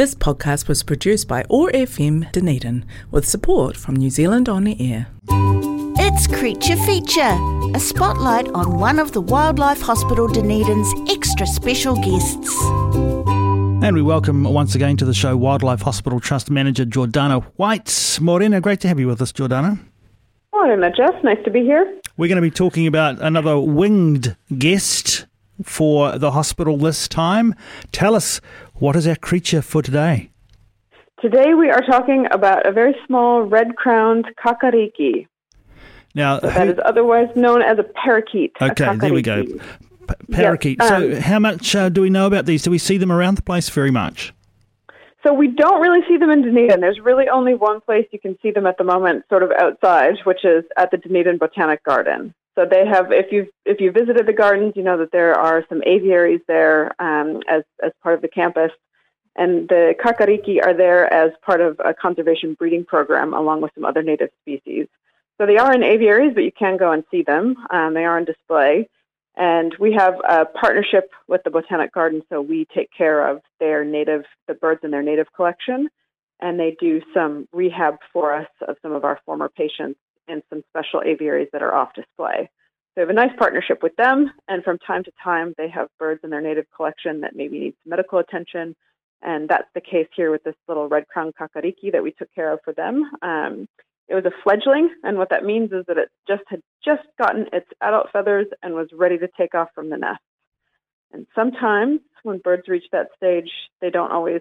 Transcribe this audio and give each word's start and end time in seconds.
This 0.00 0.14
podcast 0.14 0.66
was 0.66 0.82
produced 0.82 1.28
by 1.28 1.44
OAR 1.50 1.70
FM 1.72 2.32
Dunedin 2.32 2.86
with 3.10 3.28
support 3.28 3.76
from 3.76 3.96
New 3.96 4.08
Zealand 4.08 4.48
On 4.48 4.66
Air. 4.66 5.08
It's 5.28 6.26
Creature 6.26 6.76
Feature, 6.76 7.36
a 7.74 7.78
spotlight 7.78 8.48
on 8.54 8.78
one 8.78 8.98
of 8.98 9.12
the 9.12 9.20
Wildlife 9.20 9.82
Hospital 9.82 10.26
Dunedin's 10.26 10.90
extra 11.10 11.46
special 11.46 11.96
guests. 11.96 12.50
And 13.84 13.94
we 13.94 14.00
welcome 14.00 14.44
once 14.44 14.74
again 14.74 14.96
to 14.96 15.04
the 15.04 15.12
show 15.12 15.36
Wildlife 15.36 15.82
Hospital 15.82 16.18
Trust 16.18 16.50
Manager 16.50 16.86
Jordana 16.86 17.44
Whyte. 17.58 18.18
Morena, 18.22 18.62
great 18.62 18.80
to 18.80 18.88
have 18.88 18.98
you 18.98 19.06
with 19.06 19.20
us, 19.20 19.32
Jordana. 19.32 19.78
Morena, 20.54 20.90
Jeff. 20.96 21.22
Nice 21.22 21.44
to 21.44 21.50
be 21.50 21.60
here. 21.60 22.00
We're 22.16 22.28
going 22.28 22.36
to 22.36 22.40
be 22.40 22.50
talking 22.50 22.86
about 22.86 23.20
another 23.20 23.60
winged 23.60 24.34
guest 24.56 25.26
for 25.62 26.18
the 26.18 26.32
hospital 26.32 26.76
this 26.76 27.08
time. 27.08 27.54
Tell 27.92 28.14
us, 28.14 28.40
what 28.74 28.96
is 28.96 29.06
our 29.06 29.16
creature 29.16 29.62
for 29.62 29.82
today? 29.82 30.30
Today 31.20 31.54
we 31.54 31.70
are 31.70 31.82
talking 31.82 32.26
about 32.30 32.66
a 32.66 32.72
very 32.72 32.94
small 33.06 33.42
red-crowned 33.42 34.26
kakariki. 34.42 35.26
Now, 36.14 36.40
so 36.40 36.48
that 36.48 36.68
is 36.68 36.78
otherwise 36.84 37.28
known 37.36 37.62
as 37.62 37.78
a 37.78 37.84
parakeet. 37.84 38.52
Okay, 38.60 38.86
a 38.86 38.96
there 38.96 39.12
we 39.12 39.22
go. 39.22 39.44
P- 39.44 39.58
parakeet. 40.32 40.78
Yep. 40.80 40.90
Um, 40.90 41.12
so, 41.12 41.20
how 41.20 41.38
much 41.38 41.76
uh, 41.76 41.88
do 41.88 42.00
we 42.00 42.10
know 42.10 42.26
about 42.26 42.46
these? 42.46 42.62
Do 42.62 42.70
we 42.70 42.78
see 42.78 42.96
them 42.96 43.12
around 43.12 43.36
the 43.36 43.42
place 43.42 43.68
very 43.68 43.90
much? 43.90 44.32
So 45.24 45.34
we 45.34 45.48
don't 45.48 45.82
really 45.82 46.00
see 46.08 46.16
them 46.16 46.30
in 46.30 46.42
Dunedin. 46.42 46.80
There's 46.80 46.98
really 46.98 47.28
only 47.28 47.54
one 47.54 47.80
place 47.82 48.06
you 48.10 48.18
can 48.18 48.38
see 48.40 48.50
them 48.50 48.66
at 48.66 48.78
the 48.78 48.84
moment, 48.84 49.24
sort 49.28 49.42
of 49.42 49.52
outside, 49.52 50.14
which 50.24 50.44
is 50.44 50.64
at 50.78 50.90
the 50.90 50.96
Dunedin 50.96 51.36
Botanic 51.36 51.84
Garden. 51.84 52.34
So 52.56 52.66
they 52.68 52.86
have, 52.86 53.12
if 53.12 53.32
you 53.32 53.46
if 53.64 53.80
you 53.80 53.92
visited 53.92 54.26
the 54.26 54.32
gardens, 54.32 54.74
you 54.76 54.82
know 54.82 54.98
that 54.98 55.12
there 55.12 55.34
are 55.34 55.64
some 55.68 55.82
aviaries 55.84 56.40
there 56.48 57.00
um, 57.00 57.40
as 57.48 57.62
as 57.82 57.92
part 58.02 58.16
of 58.16 58.22
the 58.22 58.28
campus, 58.28 58.72
and 59.36 59.68
the 59.68 59.94
kakariki 60.04 60.64
are 60.64 60.74
there 60.74 61.12
as 61.12 61.30
part 61.42 61.60
of 61.60 61.80
a 61.84 61.94
conservation 61.94 62.54
breeding 62.54 62.84
program 62.84 63.34
along 63.34 63.60
with 63.60 63.70
some 63.74 63.84
other 63.84 64.02
native 64.02 64.30
species. 64.42 64.88
So 65.38 65.46
they 65.46 65.56
are 65.56 65.72
in 65.72 65.82
aviaries, 65.82 66.34
but 66.34 66.44
you 66.44 66.52
can 66.52 66.76
go 66.76 66.92
and 66.92 67.04
see 67.10 67.22
them. 67.22 67.56
Um, 67.70 67.94
they 67.94 68.04
are 68.04 68.16
on 68.16 68.24
display. 68.24 68.88
And 69.36 69.74
we 69.78 69.92
have 69.94 70.20
a 70.28 70.44
partnership 70.44 71.10
with 71.28 71.42
the 71.44 71.50
Botanic 71.50 71.94
Garden, 71.94 72.20
so 72.28 72.42
we 72.42 72.66
take 72.74 72.90
care 72.92 73.26
of 73.26 73.40
their 73.58 73.84
native, 73.84 74.24
the 74.48 74.54
birds 74.54 74.80
in 74.82 74.90
their 74.90 75.02
native 75.02 75.32
collection, 75.34 75.88
and 76.40 76.58
they 76.58 76.76
do 76.78 77.00
some 77.14 77.48
rehab 77.52 77.98
for 78.12 78.34
us 78.34 78.48
of 78.68 78.76
some 78.82 78.92
of 78.92 79.04
our 79.04 79.18
former 79.24 79.48
patients 79.48 79.98
in 80.30 80.42
some 80.48 80.62
special 80.68 81.02
aviaries 81.04 81.48
that 81.52 81.62
are 81.62 81.74
off 81.74 81.94
display. 81.94 82.48
So 82.94 82.96
we 82.96 83.00
have 83.02 83.10
a 83.10 83.12
nice 83.12 83.36
partnership 83.38 83.82
with 83.82 83.94
them, 83.96 84.32
and 84.48 84.64
from 84.64 84.78
time 84.78 85.04
to 85.04 85.12
time 85.22 85.54
they 85.56 85.68
have 85.68 85.88
birds 85.98 86.20
in 86.24 86.30
their 86.30 86.40
native 86.40 86.66
collection 86.74 87.20
that 87.20 87.36
maybe 87.36 87.58
need 87.58 87.74
some 87.82 87.90
medical 87.90 88.18
attention, 88.18 88.74
and 89.22 89.48
that's 89.48 89.68
the 89.74 89.80
case 89.80 90.08
here 90.16 90.30
with 90.30 90.42
this 90.42 90.56
little 90.66 90.88
red 90.88 91.06
crown 91.06 91.32
kakariki 91.38 91.92
that 91.92 92.02
we 92.02 92.12
took 92.12 92.32
care 92.34 92.52
of 92.52 92.60
for 92.64 92.72
them. 92.72 93.08
Um, 93.22 93.68
it 94.08 94.14
was 94.14 94.24
a 94.24 94.32
fledgling, 94.42 94.90
and 95.04 95.18
what 95.18 95.30
that 95.30 95.44
means 95.44 95.70
is 95.70 95.84
that 95.86 95.98
it 95.98 96.08
just 96.26 96.42
had 96.48 96.62
just 96.84 97.06
gotten 97.16 97.46
its 97.52 97.68
adult 97.80 98.10
feathers 98.12 98.46
and 98.62 98.74
was 98.74 98.88
ready 98.92 99.18
to 99.18 99.28
take 99.38 99.54
off 99.54 99.68
from 99.72 99.88
the 99.88 99.96
nest. 99.96 100.20
And 101.12 101.26
sometimes 101.34 102.00
when 102.24 102.38
birds 102.38 102.66
reach 102.66 102.84
that 102.92 103.08
stage, 103.16 103.50
they 103.80 103.90
don't 103.90 104.10
always 104.10 104.40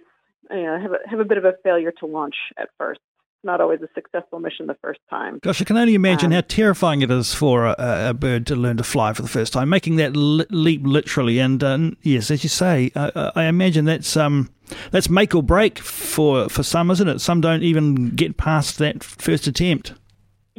you 0.50 0.64
know, 0.64 0.80
have, 0.80 0.92
a, 0.92 0.98
have 1.08 1.20
a 1.20 1.26
bit 1.26 1.38
of 1.38 1.46
a 1.46 1.54
failure 1.64 1.92
to 2.00 2.08
launch 2.08 2.36
at 2.58 2.70
first 2.80 3.00
not 3.44 3.62
always 3.62 3.82
a 3.82 3.88
successful 3.94 4.40
mission 4.40 4.68
the 4.68 4.78
first 4.82 5.00
time. 5.10 5.40
Gosh, 5.42 5.62
I 5.62 5.66
can 5.66 5.78
only 5.78 5.96
imagine 5.96 6.28
um, 6.28 6.34
how 6.34 6.42
terrifying 6.42 7.02
it 7.02 7.12
is 7.12 7.34
for 7.34 7.66
a, 7.66 7.76
a, 8.10 8.14
bird 8.14 8.48
to 8.48 8.56
learn 8.56 8.78
to 8.78 8.84
fly 8.84 9.14
for 9.14 9.22
the 9.22 9.28
first 9.28 9.54
time, 9.54 9.70
making 9.70 9.96
that 9.98 10.16
leap 10.16 10.82
literally. 10.84 11.40
And 11.40 11.64
uh, 11.64 11.92
yes, 12.02 12.32
as 12.32 12.44
you 12.44 12.50
say, 12.50 12.92
I, 12.96 13.32
I 13.36 13.44
imagine 13.46 13.86
that's 13.86 14.18
um, 14.18 14.50
that's 14.92 15.10
make 15.10 15.34
or 15.36 15.44
break 15.44 15.80
for 15.80 16.50
for 16.50 16.64
some, 16.64 16.92
isn't 16.92 17.08
it? 17.08 17.20
Some 17.20 17.42
don't 17.42 17.64
even 17.64 18.10
get 18.10 18.38
past 18.38 18.78
that 18.80 19.04
first 19.04 19.48
attempt. 19.48 19.94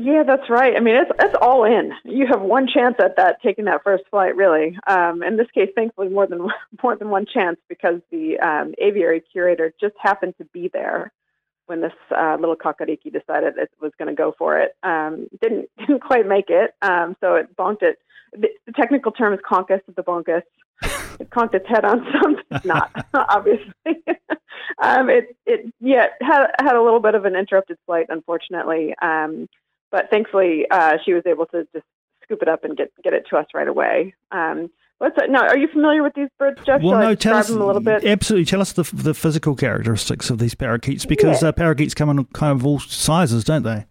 Yeah, 0.03 0.23
that's 0.27 0.49
right. 0.49 0.75
I 0.77 0.81
mean, 0.81 0.97
it's 0.97 1.11
it's 1.19 1.35
all 1.43 1.65
in. 1.65 1.93
You 2.05 2.27
have 2.27 2.41
one 2.41 2.67
chance 2.67 2.95
at 3.03 3.17
that, 3.17 3.43
taking 3.43 3.67
that 3.67 3.83
first 3.85 4.05
flight, 4.11 4.35
really. 4.35 4.79
Um, 4.87 5.23
in 5.23 5.37
this 5.37 5.51
case, 5.53 5.69
thankfully, 5.75 6.09
more 6.09 6.27
than 6.27 6.49
more 6.83 6.97
than 6.97 7.11
one 7.11 7.27
chance 7.27 7.59
because 7.69 8.01
the 8.11 8.39
um, 8.39 8.75
aviary 8.79 9.23
curator 9.31 9.75
just 9.79 9.95
happened 10.01 10.35
to 10.39 10.47
be 10.47 10.71
there 10.73 11.13
when 11.71 11.81
this 11.81 11.93
uh, 12.11 12.37
little 12.41 12.57
kakariki 12.57 13.13
decided 13.13 13.57
it 13.57 13.71
was 13.81 13.93
going 13.97 14.09
to 14.09 14.15
go 14.15 14.35
for 14.37 14.59
it. 14.59 14.73
Um, 14.83 15.29
didn't 15.41 15.71
didn't 15.79 16.01
quite 16.01 16.27
make 16.27 16.51
it, 16.51 16.75
um, 16.83 17.17
so 17.21 17.37
it 17.37 17.57
bonked 17.57 17.83
it. 17.83 17.99
The, 18.33 18.49
the 18.67 18.73
technical 18.73 19.13
term 19.13 19.33
is 19.33 19.41
conkus 19.49 19.81
of 19.87 19.95
the 19.95 20.03
bonkus. 20.03 20.43
It 21.21 21.31
conked 21.31 21.55
its 21.55 21.69
head 21.69 21.85
on 21.85 22.05
something. 22.23 22.61
not 22.65 22.91
obviously. 23.15 24.03
um, 24.83 25.09
it 25.09 25.37
it 25.47 25.73
yeah 25.81 26.09
had 26.21 26.49
had 26.61 26.75
a 26.75 26.83
little 26.83 27.01
bit 27.01 27.15
of 27.15 27.25
an 27.25 27.37
interrupted 27.37 27.79
flight, 27.87 28.07
unfortunately. 28.09 28.93
Um, 29.01 29.49
but 29.93 30.11
thankfully, 30.11 30.67
uh, 30.73 30.99
she 31.05 31.13
was 31.13 31.23
able 31.25 31.47
to 31.47 31.69
just 31.73 31.87
scoop 32.25 32.43
it 32.43 32.49
up 32.49 32.65
and 32.65 32.77
get 32.77 32.91
get 33.05 33.13
it 33.13 33.27
to 33.31 33.37
us 33.37 33.47
right 33.55 33.69
away. 33.69 34.15
Um, 34.33 34.71
What's 35.01 35.17
that? 35.17 35.31
Now, 35.31 35.47
are 35.47 35.57
you 35.57 35.67
familiar 35.67 36.03
with 36.03 36.13
these 36.13 36.29
birds, 36.39 36.61
Jeff? 36.67 36.83
Well, 36.83 36.93
Shall 36.93 37.01
no, 37.01 37.15
tell 37.15 37.37
us 37.39 37.49
a 37.49 37.55
little 37.55 37.81
bit. 37.81 38.05
Absolutely, 38.05 38.45
tell 38.45 38.61
us 38.61 38.73
the 38.73 38.83
the 38.83 39.15
physical 39.15 39.57
characteristics 39.57 40.29
of 40.29 40.39
these 40.39 40.55
parakeets 40.55 41.07
because 41.07 41.41
yeah. 41.41 41.49
uh, 41.49 41.53
parakeets 41.53 41.95
come 41.95 42.11
in 42.11 42.27
kind 42.27 42.53
of 42.53 42.67
all 42.67 42.81
sizes, 42.81 43.43
don't 43.43 43.63
they? 43.63 43.87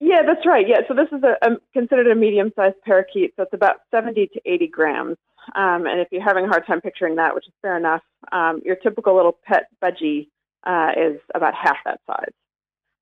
Yeah, 0.00 0.22
that's 0.26 0.46
right. 0.46 0.66
Yeah, 0.66 0.78
so 0.88 0.94
this 0.94 1.08
is 1.12 1.22
a, 1.22 1.36
a 1.46 1.56
considered 1.74 2.06
a 2.06 2.14
medium-sized 2.14 2.80
parakeet, 2.86 3.34
so 3.36 3.42
it's 3.42 3.52
about 3.52 3.80
seventy 3.90 4.28
to 4.28 4.40
eighty 4.46 4.66
grams. 4.66 5.18
Um, 5.54 5.84
and 5.86 6.00
if 6.00 6.08
you're 6.10 6.24
having 6.24 6.46
a 6.46 6.48
hard 6.48 6.66
time 6.66 6.80
picturing 6.80 7.16
that, 7.16 7.34
which 7.34 7.46
is 7.46 7.52
fair 7.60 7.76
enough, 7.76 8.02
um, 8.32 8.62
your 8.64 8.76
typical 8.76 9.14
little 9.14 9.36
pet 9.44 9.66
budgie 9.84 10.28
uh, 10.64 10.92
is 10.96 11.20
about 11.34 11.52
half 11.54 11.76
that 11.84 12.00
size. 12.06 12.32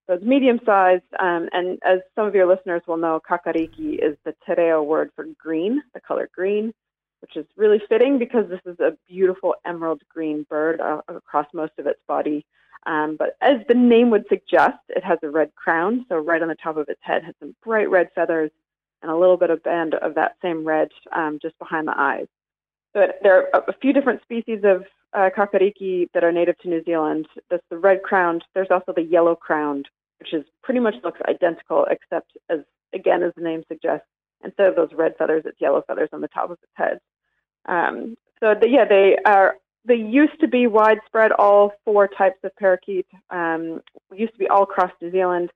So 0.08 0.14
it's 0.14 0.24
medium-sized, 0.24 1.04
um, 1.20 1.48
and 1.52 1.78
as 1.84 2.00
some 2.16 2.26
of 2.26 2.34
your 2.34 2.48
listeners 2.48 2.82
will 2.88 2.96
know, 2.96 3.20
kakariki 3.30 3.94
is 3.94 4.16
the 4.24 4.34
te 4.44 4.54
reo 4.58 4.82
word 4.82 5.12
for 5.14 5.24
green, 5.40 5.82
the 5.94 6.00
color 6.00 6.28
green 6.34 6.72
which 7.20 7.36
is 7.36 7.46
really 7.56 7.80
fitting 7.88 8.18
because 8.18 8.48
this 8.48 8.60
is 8.66 8.78
a 8.80 8.96
beautiful 9.08 9.54
emerald 9.64 10.02
green 10.08 10.46
bird 10.48 10.80
uh, 10.80 11.00
across 11.08 11.46
most 11.52 11.72
of 11.78 11.86
its 11.86 12.00
body. 12.06 12.44
Um, 12.86 13.16
but 13.18 13.36
as 13.40 13.58
the 13.68 13.74
name 13.74 14.10
would 14.10 14.26
suggest, 14.28 14.78
it 14.88 15.04
has 15.04 15.18
a 15.22 15.30
red 15.30 15.54
crown, 15.54 16.06
so 16.08 16.16
right 16.16 16.40
on 16.40 16.48
the 16.48 16.54
top 16.54 16.76
of 16.76 16.88
its 16.88 17.00
head 17.02 17.24
has 17.24 17.34
some 17.40 17.54
bright 17.64 17.90
red 17.90 18.08
feathers 18.14 18.50
and 19.02 19.10
a 19.10 19.16
little 19.16 19.36
bit 19.36 19.50
of 19.50 19.62
band 19.62 19.94
of 19.94 20.14
that 20.14 20.36
same 20.42 20.64
red 20.64 20.88
um, 21.12 21.38
just 21.40 21.58
behind 21.58 21.86
the 21.86 21.98
eyes. 21.98 22.26
So 22.94 23.06
there 23.22 23.54
are 23.54 23.64
a 23.68 23.74
few 23.80 23.92
different 23.92 24.22
species 24.22 24.60
of 24.64 24.84
uh, 25.12 25.30
kakariki 25.36 26.08
that 26.14 26.24
are 26.24 26.32
native 26.32 26.58
to 26.58 26.68
New 26.68 26.82
Zealand. 26.84 27.26
That's 27.50 27.62
the 27.70 27.78
red 27.78 28.02
crowned. 28.02 28.44
There's 28.54 28.70
also 28.70 28.92
the 28.94 29.02
yellow 29.02 29.34
crowned, 29.34 29.88
which 30.18 30.32
is 30.32 30.44
pretty 30.62 30.80
much 30.80 30.94
looks 31.04 31.20
identical, 31.28 31.86
except 31.90 32.32
as 32.48 32.60
again 32.94 33.22
as 33.22 33.32
the 33.36 33.42
name 33.42 33.62
suggests, 33.68 34.06
instead 34.44 34.66
of 34.68 34.76
those 34.76 34.90
red 34.92 35.14
feathers, 35.18 35.42
it's 35.46 35.60
yellow 35.60 35.82
feathers 35.86 36.10
on 36.12 36.20
the 36.20 36.28
top 36.28 36.50
of 36.50 36.58
its 36.62 36.72
head. 36.74 37.00
Um, 37.66 38.16
so 38.40 38.54
the, 38.60 38.68
yeah, 38.68 38.84
they 38.88 39.16
are. 39.24 39.56
They 39.84 39.94
used 39.94 40.38
to 40.40 40.48
be 40.48 40.66
widespread. 40.66 41.32
All 41.32 41.72
four 41.84 42.08
types 42.08 42.38
of 42.44 42.54
parakeet 42.56 43.06
um, 43.30 43.80
used 44.14 44.32
to 44.32 44.38
be 44.38 44.48
all 44.48 44.64
across 44.64 44.90
New 45.00 45.10
Zealand. 45.10 45.50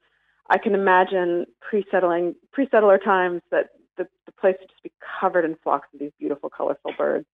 I 0.49 0.59
can 0.59 0.75
imagine 0.75 1.47
pre-settling, 1.61 2.35
pre-settler 2.51 2.99
times 2.99 3.43
that 3.51 3.71
the, 3.99 4.09
the 4.27 4.33
place 4.33 4.57
would 4.59 4.71
just 4.71 4.83
be 4.83 4.93
covered 5.21 5.45
in 5.45 5.57
flocks 5.63 5.89
of 5.93 6.01
these 6.01 6.13
beautiful, 6.19 6.49
colorful 6.49 6.93
birds. 6.97 7.27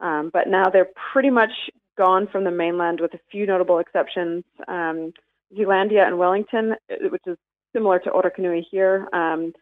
Um, 0.00 0.30
but 0.32 0.46
now 0.46 0.68
they're 0.70 0.90
pretty 1.12 1.30
much 1.30 1.50
gone 1.98 2.28
from 2.30 2.44
the 2.44 2.50
mainland, 2.50 3.00
with 3.00 3.14
a 3.14 3.20
few 3.30 3.46
notable 3.46 3.78
exceptions. 3.78 4.44
Um, 4.68 5.12
Zealandia 5.56 6.06
and 6.06 6.18
Wellington, 6.18 6.74
which 7.10 7.22
is 7.26 7.38
similar 7.72 7.98
to 8.00 8.10
Orokonui 8.10 8.62
here, 8.70 9.08
um, 9.12 9.52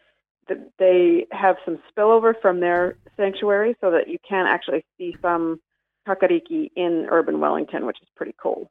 they 0.78 1.26
have 1.30 1.56
some 1.64 1.78
spillover 1.90 2.34
from 2.40 2.60
their 2.60 2.96
sanctuary 3.16 3.76
so 3.80 3.90
that 3.90 4.08
you 4.08 4.18
can 4.28 4.46
actually 4.46 4.84
see 4.98 5.16
some 5.22 5.60
kakariki 6.06 6.70
in 6.76 7.06
urban 7.10 7.40
Wellington, 7.40 7.86
which 7.86 7.98
is 8.02 8.08
pretty 8.16 8.34
cool. 8.40 8.70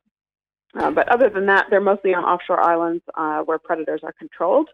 Uh, 0.76 0.92
but 0.92 1.08
other 1.10 1.30
than 1.30 1.46
that, 1.46 1.68
they're 1.70 1.82
mostly 1.82 2.14
on 2.14 2.24
offshore 2.24 2.62
islands 2.62 3.04
uh, 3.16 3.42
where 3.42 3.60
predators 3.60 4.02
are 4.04 4.14
controlled. 4.14 4.70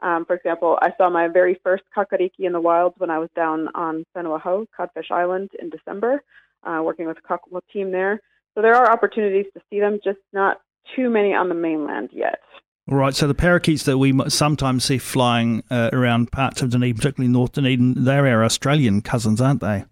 Um, 0.00 0.24
for 0.24 0.34
example, 0.34 0.78
I 0.82 0.92
saw 0.98 1.08
my 1.08 1.28
very 1.28 1.58
first 1.62 1.84
kakariki 1.96 2.40
in 2.40 2.52
the 2.52 2.60
wild 2.60 2.94
when 2.98 3.10
I 3.10 3.18
was 3.18 3.30
down 3.36 3.68
on 3.74 4.04
Whenua 4.16 4.66
Codfish 4.76 5.10
Island, 5.10 5.50
in 5.60 5.70
December, 5.70 6.22
uh, 6.64 6.80
working 6.82 7.06
with 7.06 7.18
a 7.18 7.22
cockle 7.22 7.62
team 7.72 7.92
there. 7.92 8.20
So 8.54 8.62
there 8.62 8.74
are 8.74 8.90
opportunities 8.90 9.46
to 9.54 9.60
see 9.70 9.80
them, 9.80 10.00
just 10.04 10.18
not 10.32 10.60
too 10.94 11.08
many 11.08 11.32
on 11.34 11.48
the 11.48 11.54
mainland 11.54 12.10
yet. 12.12 12.40
Right, 12.86 13.14
so 13.14 13.26
the 13.26 13.34
parakeets 13.34 13.84
that 13.84 13.96
we 13.96 14.12
sometimes 14.28 14.84
see 14.84 14.98
flying 14.98 15.62
uh, 15.70 15.88
around 15.92 16.30
parts 16.30 16.60
of 16.60 16.70
Dunedin, 16.70 16.96
particularly 16.96 17.32
North 17.32 17.52
Dunedin, 17.52 18.04
they're 18.04 18.26
our 18.26 18.44
Australian 18.44 19.00
cousins, 19.00 19.40
aren't 19.40 19.60
they? 19.60 19.84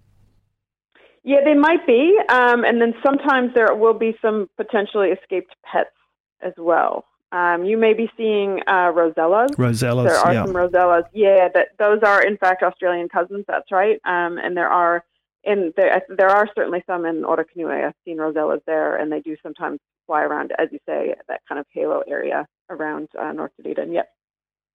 Yeah, 1.25 1.39
they 1.45 1.55
might 1.55 1.87
be. 1.87 2.19
Um, 2.29 2.65
and 2.65 2.83
then 2.83 2.95
sometimes 3.03 3.55
there 3.55 3.75
will 3.75 3.95
be 3.95 4.17
some 4.21 4.51
potentially 4.59 5.09
escaped 5.09 5.55
pets 5.65 5.91
as 6.43 6.53
well. 6.59 7.07
Um, 7.31 7.65
you 7.65 7.79
may 7.79 7.95
be 7.95 8.11
seeing 8.17 8.61
uh, 8.67 8.93
rosellas. 8.93 9.49
Rosellas, 9.57 10.09
There 10.09 10.19
are 10.19 10.35
yeah. 10.35 10.45
some 10.45 10.55
rosellas. 10.55 11.05
Yeah, 11.15 11.49
that 11.55 11.69
those 11.79 12.01
are 12.03 12.23
in 12.23 12.37
fact 12.37 12.63
Australian 12.63 13.09
cousins. 13.09 13.47
That's 13.49 13.73
right. 13.73 13.99
Um, 14.05 14.37
and 14.37 14.55
there 14.55 14.69
are 14.69 15.03
in 15.43 15.73
there 15.77 16.03
there 16.15 16.29
are 16.29 16.47
certainly 16.55 16.85
some 16.87 17.07
in 17.07 17.23
Orokonui. 17.23 17.87
I've 17.87 17.95
seen 18.05 18.19
rosellas 18.19 18.61
there, 18.67 18.97
and 18.97 19.11
they 19.11 19.21
do 19.21 19.37
sometimes 19.43 19.81
fly 20.07 20.23
around, 20.23 20.53
as 20.59 20.69
you 20.73 20.79
say, 20.87 21.15
that 21.29 21.41
kind 21.49 21.59
of 21.59 21.67
halo 21.73 22.03
area 22.07 22.47
around 22.71 23.09
uh, 23.19 23.33
North 23.33 23.53
Dunedin. 23.57 23.93
Yep. 23.93 24.09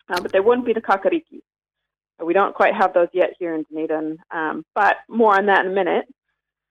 Uh, 0.10 0.22
but 0.22 0.32
they 0.32 0.40
wouldn't 0.40 0.66
be 0.66 0.74
the 0.74 0.82
kakariki. 0.82 1.42
We 2.24 2.34
don't 2.34 2.56
quite 2.56 2.74
have 2.74 2.94
those 2.94 3.10
yet 3.14 3.32
here 3.38 3.54
in 3.54 3.64
Dunedin, 3.70 4.18
um, 4.32 4.66
but 4.74 4.98
more 5.08 5.38
on 5.38 5.48
that 5.48 5.66
in 5.66 5.72
a 5.72 5.76
minute. 5.76 6.06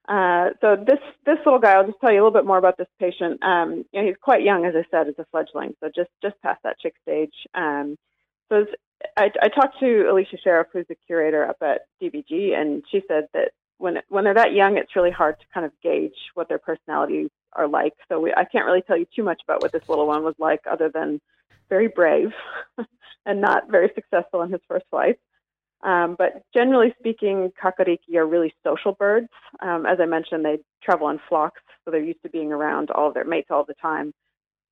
Uh, 0.08 0.50
so 0.60 0.76
this 0.76 0.98
this 1.24 1.38
little 1.44 1.58
guy, 1.58 1.72
I'll 1.72 1.86
just 1.86 1.98
tell 2.00 2.12
you 2.12 2.18
a 2.18 2.22
little 2.22 2.38
bit 2.38 2.46
more 2.46 2.58
about 2.58 2.78
this 2.78 2.88
patient. 3.00 3.42
Um, 3.42 3.84
you 3.92 4.00
know, 4.00 4.06
he's 4.06 4.16
quite 4.20 4.42
young, 4.42 4.64
as 4.64 4.74
I 4.76 4.84
said, 4.90 5.08
as 5.08 5.14
a 5.18 5.26
fledgling, 5.30 5.74
so 5.80 5.90
just 5.94 6.10
just 6.22 6.40
past 6.42 6.60
that 6.62 6.78
chick 6.78 6.94
stage. 7.02 7.34
Um, 7.54 7.96
so 8.48 8.66
I, 9.16 9.30
I 9.42 9.48
talked 9.48 9.78
to 9.80 10.08
Alicia 10.10 10.38
Sheriff, 10.42 10.68
who's 10.72 10.86
the 10.88 10.96
curator 11.06 11.46
up 11.48 11.56
at 11.60 11.82
DBG, 12.00 12.54
and 12.54 12.84
she 12.90 13.02
said 13.08 13.26
that 13.34 13.50
when 13.78 13.98
when 14.08 14.24
they're 14.24 14.34
that 14.34 14.52
young, 14.52 14.76
it's 14.76 14.96
really 14.96 15.10
hard 15.10 15.38
to 15.40 15.46
kind 15.52 15.66
of 15.66 15.72
gauge 15.82 16.16
what 16.34 16.48
their 16.48 16.58
personalities 16.58 17.30
are 17.52 17.68
like. 17.68 17.94
So 18.08 18.20
we, 18.20 18.32
I 18.34 18.44
can't 18.44 18.66
really 18.66 18.82
tell 18.82 18.96
you 18.96 19.06
too 19.14 19.22
much 19.22 19.40
about 19.44 19.62
what 19.62 19.72
this 19.72 19.88
little 19.88 20.06
one 20.06 20.24
was 20.24 20.34
like, 20.38 20.60
other 20.70 20.90
than 20.92 21.20
very 21.68 21.88
brave 21.88 22.32
and 23.26 23.40
not 23.40 23.70
very 23.70 23.90
successful 23.94 24.42
in 24.42 24.52
his 24.52 24.60
first 24.68 24.86
flight. 24.90 25.18
Um, 25.82 26.16
but 26.18 26.42
generally 26.54 26.94
speaking, 26.98 27.52
kakariki 27.62 28.16
are 28.16 28.26
really 28.26 28.54
social 28.64 28.92
birds. 28.92 29.28
Um, 29.60 29.86
as 29.86 29.98
I 30.00 30.06
mentioned, 30.06 30.44
they 30.44 30.58
travel 30.82 31.08
in 31.10 31.20
flocks, 31.28 31.60
so 31.84 31.90
they're 31.90 32.02
used 32.02 32.22
to 32.22 32.30
being 32.30 32.52
around 32.52 32.90
all 32.90 33.08
of 33.08 33.14
their 33.14 33.24
mates 33.24 33.48
all 33.50 33.64
the 33.64 33.74
time. 33.74 34.12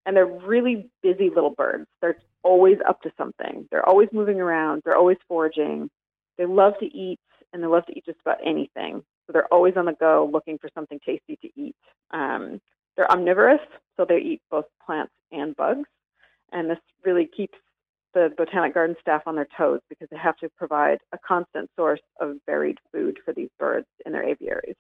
And 0.07 0.17
they're 0.17 0.27
really 0.27 0.91
busy 1.03 1.31
little 1.31 1.55
birds. 1.57 1.87
They're 2.01 2.17
always 2.43 2.79
up 2.87 3.01
to 3.03 3.13
something. 3.17 3.69
They're 3.71 3.89
always 3.89 4.09
moving 4.13 4.41
around. 4.41 4.83
They're 4.85 4.97
always 4.97 5.19
foraging. 5.29 5.91
They 6.37 6.47
love 6.47 6.75
to 6.81 6.87
eat, 6.87 7.21
and 7.55 7.63
they 7.63 7.69
love 7.69 7.87
to 7.87 7.97
eat 7.97 8.05
just 8.05 8.21
about 8.21 8.39
anything. 8.45 9.03
So 9.27 9.33
they're 9.33 9.53
always 9.53 9.75
on 9.77 9.87
the 9.87 9.93
go 9.93 10.29
looking 10.31 10.59
for 10.59 10.69
something 10.75 10.99
tasty 11.07 11.37
to 11.41 11.49
eat. 11.57 11.77
Um, 12.11 12.61
they're 12.97 13.11
omnivorous, 13.11 13.61
so 13.97 14.05
they 14.07 14.19
eat 14.19 14.43
both 14.51 14.67
plants 14.85 15.13
and 15.33 15.57
bugs. 15.57 15.89
And 16.53 16.69
this 16.69 16.79
really 17.05 17.27
keeps 17.35 17.57
the 18.13 18.33
Botanic 18.37 18.75
Garden 18.75 18.97
staff 19.01 19.23
on 19.27 19.37
their 19.37 19.49
toes 19.57 19.81
because 19.89 20.09
they 20.11 20.19
have 20.19 20.37
to 20.39 20.49
provide 20.51 20.99
a 21.13 21.19
constant 21.27 21.71
source 21.77 22.01
of 22.21 22.37
varied 22.47 22.79
food 22.93 23.19
for 23.25 23.33
these 23.33 23.49
birds 23.59 23.87
in 24.05 24.13
their 24.13 24.25
aviaries. 24.25 24.77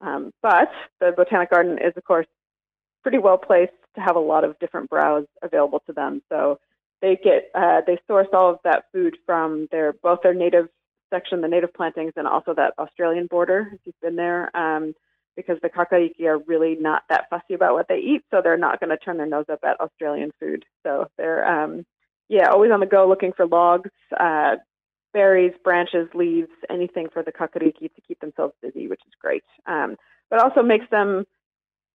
Um, 0.00 0.32
but 0.42 0.70
the 1.00 1.12
Botanic 1.16 1.50
Garden 1.50 1.78
is, 1.78 1.92
of 1.96 2.04
course, 2.04 2.26
pretty 3.02 3.18
well 3.18 3.38
placed 3.38 3.72
to 3.94 4.00
have 4.00 4.16
a 4.16 4.20
lot 4.20 4.44
of 4.44 4.58
different 4.58 4.90
browse 4.90 5.26
available 5.42 5.82
to 5.86 5.92
them. 5.92 6.22
So 6.28 6.58
they 7.02 7.16
get 7.16 7.50
uh, 7.54 7.82
they 7.86 7.98
source 8.06 8.28
all 8.32 8.50
of 8.50 8.58
that 8.64 8.84
food 8.92 9.16
from 9.26 9.68
their 9.70 9.92
both 9.92 10.20
their 10.22 10.34
native 10.34 10.68
section, 11.10 11.40
the 11.40 11.48
native 11.48 11.72
plantings, 11.74 12.12
and 12.16 12.26
also 12.26 12.54
that 12.54 12.74
Australian 12.78 13.26
border. 13.26 13.70
If 13.72 13.80
you've 13.84 14.00
been 14.02 14.16
there, 14.16 14.54
um, 14.56 14.94
because 15.36 15.58
the 15.62 15.68
kakariki 15.68 16.24
are 16.24 16.38
really 16.38 16.76
not 16.76 17.02
that 17.10 17.26
fussy 17.28 17.54
about 17.54 17.74
what 17.74 17.88
they 17.88 17.98
eat, 17.98 18.22
so 18.30 18.40
they're 18.42 18.56
not 18.56 18.80
going 18.80 18.90
to 18.90 18.96
turn 18.96 19.18
their 19.18 19.26
nose 19.26 19.44
up 19.50 19.60
at 19.64 19.80
Australian 19.80 20.30
food. 20.40 20.64
So 20.82 21.06
they're 21.18 21.46
um, 21.46 21.84
yeah, 22.28 22.48
always 22.50 22.72
on 22.72 22.80
the 22.80 22.86
go 22.86 23.08
looking 23.08 23.32
for 23.36 23.46
logs, 23.46 23.90
uh, 24.18 24.56
berries, 25.12 25.52
branches, 25.62 26.08
leaves, 26.14 26.50
anything 26.68 27.08
for 27.12 27.22
the 27.22 27.32
kakariki 27.32 27.94
to 27.94 28.00
keep 28.06 28.20
themselves 28.20 28.54
busy, 28.62 28.88
which 28.88 29.00
is 29.06 29.12
great. 29.20 29.44
Um, 29.66 29.96
but 30.28 30.42
also 30.42 30.62
makes 30.62 30.86
them 30.90 31.24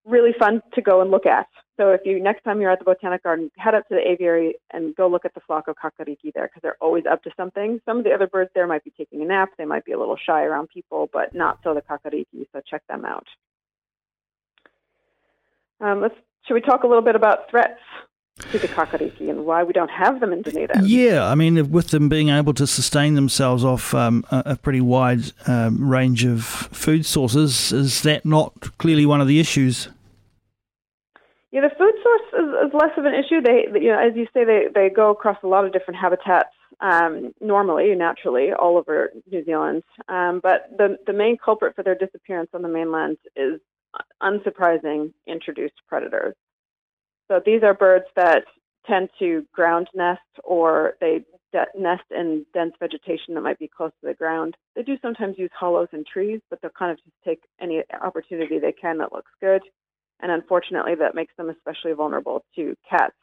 really 0.06 0.31
fun 0.38 0.62
to 0.74 0.81
go 0.81 1.01
and 1.01 1.12
look 1.12 1.25
at. 1.25 1.48
So 1.77 1.89
if 1.89 2.01
you 2.06 2.21
next 2.21 2.44
time 2.44 2.62
you're 2.62 2.71
at 2.71 2.80
the 2.80 2.86
botanic 2.86 3.24
garden, 3.24 3.50
head 3.57 3.75
up 3.75 3.88
to 3.88 3.95
the 3.95 4.07
aviary 4.07 4.56
and 4.71 4.95
go 4.95 5.07
look 5.07 5.25
at 5.25 5.33
the 5.33 5.39
flock 5.42 5.68
of 5.68 5.75
kakariki 5.75 6.33
there 6.33 6.48
because 6.48 6.62
they're 6.62 6.77
always 6.81 7.06
up 7.09 7.24
to 7.24 7.31
something. 7.36 7.80
Some 7.86 7.98
of 7.98 8.03
the 8.03 8.12
other 8.12 8.27
birds 8.27 8.51
there 8.53 8.68
might 8.68 8.83
be 8.83 8.94
taking 8.98 9.21
a 9.21 9.25
nap, 9.25 9.50
they 9.57 9.65
might 9.65 9.86
be 9.86 9.92
a 9.92 10.00
little 10.00 10.18
shy 10.18 10.44
around 10.44 10.69
people, 10.69 11.09
but 11.12 11.33
not 11.33 11.59
so 11.63 11.74
the 11.74 11.81
kakariki. 11.81 12.48
So 12.53 12.62
check 12.69 12.83
them 12.88 13.06
out. 13.06 13.25
Um, 15.80 16.01
let's 16.01 16.15
should 16.47 16.56
we 16.56 16.62
talk 16.62 16.83
a 16.83 16.88
little 16.88 17.04
bit 17.04 17.15
about 17.15 17.50
threats 17.50 17.80
to 18.52 18.60
the 18.60 18.68
kakariki 18.68 19.30
and 19.30 19.46
why 19.46 19.64
we 19.64 19.74
don't 19.74 19.92
have 19.92 20.20
them 20.20 20.34
in 20.34 20.42
Dunedin. 20.42 20.82
Yeah, 20.86 21.26
I 21.26 21.36
mean, 21.36 21.72
with 21.72 21.90
them 21.90 22.10
being 22.10 22.30
able 22.30 22.54
to 22.56 22.68
sustain 22.68 23.16
themselves 23.16 23.64
off 23.64 23.94
um, 23.94 24.26
a, 24.32 24.44
a, 24.48 24.56
pretty 24.56 24.82
wide 24.82 25.32
um, 25.48 25.90
range 25.90 26.26
of 26.26 26.44
food 26.44 27.06
sources, 27.06 27.72
is 27.72 28.02
that 28.04 28.26
not 28.26 28.78
clearly 28.78 29.06
one 29.06 29.22
of 29.22 29.28
the 29.28 29.40
issues? 29.40 29.90
Yeah, 31.52 31.62
the 31.62 31.70
food 31.78 31.94
source 32.02 32.44
is, 32.44 32.68
is 32.68 32.74
less 32.74 32.92
of 32.98 33.06
an 33.06 33.14
issue. 33.14 33.42
They, 33.42 33.68
you 33.80 33.90
know, 33.90 34.00
as 34.00 34.16
you 34.16 34.26
say, 34.34 34.46
they, 34.46 34.68
they 34.74 34.90
go 34.90 35.12
across 35.12 35.38
a 35.44 35.48
lot 35.48 35.66
of 35.66 35.74
different 35.74 36.00
habitats 36.00 36.50
um, 36.82 37.34
normally, 37.40 37.94
naturally, 37.96 38.50
all 38.58 38.78
over 38.78 39.12
New 39.32 39.44
Zealand. 39.44 39.84
Um, 40.10 40.40
but 40.42 40.70
the 40.78 40.98
the 41.06 41.14
main 41.14 41.38
culprit 41.38 41.76
for 41.76 41.84
their 41.84 41.96
disappearance 41.96 42.50
on 42.54 42.62
the 42.62 42.70
mainland 42.70 43.18
is 43.36 43.60
unsurprising 44.22 45.14
introduced 45.28 45.76
predators. 45.88 46.36
So 47.31 47.39
these 47.45 47.63
are 47.63 47.74
birds 47.74 48.07
that 48.18 48.44
tend 48.86 49.07
to 49.19 49.45
ground 49.54 49.88
nest 49.95 50.19
or 50.44 50.95
they 51.00 51.22
de- 51.54 51.80
nest 51.80 52.04
in 52.12 52.45
dense 52.54 52.74
vegetation 52.78 53.36
that 53.36 53.42
might 53.42 53.57
be 53.57 53.69
close 53.69 53.92
to 54.01 54.07
the 54.07 54.13
ground. 54.13 54.57
They 54.75 54.83
do 54.83 54.98
sometimes 55.01 55.38
use 55.38 55.50
hollows 55.57 55.88
in 55.94 56.04
trees, 56.04 56.42
but 56.50 56.60
they'll 56.62 56.72
kind 56.78 56.92
of 56.92 56.98
just 56.98 57.16
take 57.24 57.39
any 57.62 57.83
opportunity 58.04 58.60
they 58.60 58.74
can 58.74 58.98
that 58.98 59.13
looks 59.13 59.31
good. 59.39 59.62
And 60.19 60.30
unfortunately, 60.30 60.95
that 60.95 61.16
makes 61.16 61.33
them 61.38 61.50
especially 61.50 61.94
vulnerable 61.94 62.44
to 62.57 62.75
cats, 62.89 63.16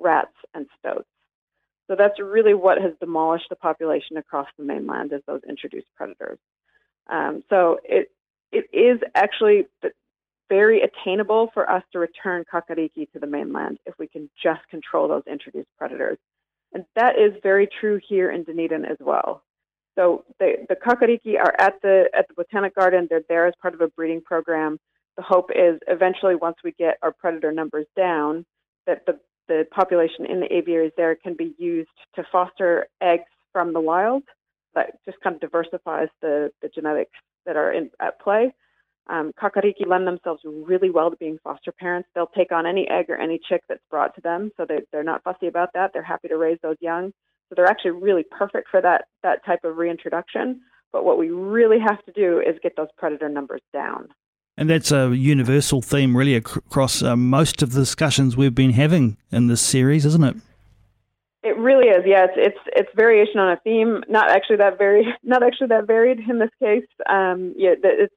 rats, 0.00 0.34
and 0.54 0.66
stoats. 0.80 1.06
So 1.86 1.94
that's 1.96 2.18
really 2.18 2.54
what 2.54 2.82
has 2.82 2.94
demolished 2.98 3.46
the 3.48 3.54
population 3.54 4.16
across 4.16 4.48
the 4.58 4.64
mainland 4.64 5.12
is 5.12 5.22
those 5.28 5.42
introduced 5.48 5.86
predators. 5.96 6.40
Um, 7.08 7.44
so 7.48 7.78
it 7.84 8.08
it 8.50 8.66
is 8.72 9.00
actually 9.14 9.66
very 10.52 10.82
attainable 10.82 11.48
for 11.54 11.64
us 11.70 11.82
to 11.92 11.98
return 11.98 12.44
kakariki 12.52 13.10
to 13.12 13.18
the 13.18 13.26
mainland 13.26 13.78
if 13.86 13.94
we 13.98 14.06
can 14.06 14.28
just 14.42 14.60
control 14.68 15.08
those 15.08 15.22
introduced 15.26 15.70
predators. 15.78 16.18
And 16.74 16.84
that 16.94 17.14
is 17.18 17.32
very 17.42 17.66
true 17.80 17.98
here 18.06 18.30
in 18.30 18.44
Dunedin 18.44 18.84
as 18.84 18.98
well. 19.00 19.42
So 19.96 20.24
the, 20.38 20.66
kakariki 20.86 21.38
are 21.38 21.54
at 21.58 21.74
the 21.82 21.96
at 22.14 22.28
the 22.28 22.34
botanic 22.34 22.74
garden. 22.74 23.06
They're 23.08 23.28
there 23.28 23.46
as 23.46 23.54
part 23.62 23.74
of 23.74 23.80
a 23.80 23.88
breeding 23.88 24.22
program. 24.22 24.78
The 25.16 25.22
hope 25.22 25.50
is 25.54 25.78
eventually, 25.86 26.34
once 26.34 26.56
we 26.64 26.72
get 26.78 26.96
our 27.02 27.12
predator 27.12 27.52
numbers 27.52 27.86
down, 27.96 28.44
that 28.86 29.02
the 29.06 29.18
the 29.48 29.64
population 29.70 30.26
in 30.26 30.40
the 30.40 30.52
aviaries 30.54 30.92
there 30.96 31.14
can 31.14 31.34
be 31.34 31.54
used 31.58 31.98
to 32.16 32.24
foster 32.30 32.86
eggs 33.02 33.30
from 33.52 33.72
the 33.72 33.80
wild. 33.80 34.22
That 34.74 34.98
just 35.04 35.18
kind 35.22 35.34
of 35.36 35.40
diversifies 35.40 36.08
the, 36.22 36.50
the 36.62 36.68
genetics 36.68 37.18
that 37.44 37.56
are 37.56 37.72
in, 37.72 37.90
at 38.00 38.18
play. 38.20 38.54
Um, 39.08 39.32
kakariki 39.40 39.86
lend 39.86 40.06
themselves 40.06 40.42
really 40.44 40.90
well 40.90 41.10
to 41.10 41.16
being 41.16 41.38
foster 41.42 41.72
parents. 41.72 42.08
They'll 42.14 42.30
take 42.36 42.52
on 42.52 42.66
any 42.66 42.88
egg 42.88 43.06
or 43.08 43.16
any 43.16 43.40
chick 43.48 43.62
that's 43.68 43.82
brought 43.90 44.14
to 44.14 44.20
them, 44.20 44.52
so 44.56 44.64
they, 44.64 44.80
they're 44.92 45.02
not 45.02 45.24
fussy 45.24 45.48
about 45.48 45.70
that. 45.74 45.92
They're 45.92 46.02
happy 46.02 46.28
to 46.28 46.36
raise 46.36 46.58
those 46.62 46.76
young. 46.80 47.12
So 47.48 47.56
they're 47.56 47.66
actually 47.66 47.92
really 47.92 48.24
perfect 48.30 48.68
for 48.70 48.80
that, 48.80 49.06
that 49.22 49.44
type 49.44 49.64
of 49.64 49.76
reintroduction. 49.76 50.60
But 50.92 51.04
what 51.04 51.18
we 51.18 51.30
really 51.30 51.78
have 51.80 52.04
to 52.04 52.12
do 52.12 52.38
is 52.38 52.56
get 52.62 52.76
those 52.76 52.88
predator 52.96 53.28
numbers 53.28 53.62
down. 53.72 54.08
And 54.56 54.70
that's 54.70 54.92
a 54.92 55.14
universal 55.14 55.82
theme, 55.82 56.16
really, 56.16 56.36
across 56.36 57.02
uh, 57.02 57.16
most 57.16 57.62
of 57.62 57.72
the 57.72 57.80
discussions 57.80 58.36
we've 58.36 58.54
been 58.54 58.72
having 58.72 59.16
in 59.30 59.48
this 59.48 59.62
series, 59.62 60.04
isn't 60.04 60.24
it? 60.24 60.36
It 61.42 61.56
really 61.56 61.88
is. 61.88 62.04
Yeah, 62.06 62.24
it's 62.24 62.34
it's, 62.36 62.58
it's 62.76 62.90
variation 62.94 63.40
on 63.40 63.50
a 63.50 63.56
theme. 63.56 64.04
Not 64.08 64.30
actually 64.30 64.56
that 64.56 64.78
very, 64.78 65.06
not 65.24 65.42
actually 65.42 65.68
that 65.68 65.86
varied 65.86 66.20
in 66.28 66.38
this 66.38 66.50
case. 66.60 66.86
Um, 67.08 67.54
yeah, 67.56 67.74
it's 67.82 68.14